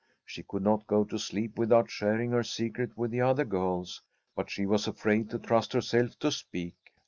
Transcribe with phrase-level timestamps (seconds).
[0.25, 4.01] She could not go to sleep without sharing her secret with the other girls,
[4.35, 6.73] but she was afraid to trust herself to speak.